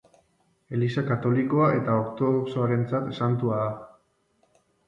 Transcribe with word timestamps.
Eliza 0.77 1.03
Katolikoa 1.09 1.67
eta 1.81 1.97
Ortodoxoarentzat 2.05 3.13
santua 3.19 3.61
da. 3.63 3.71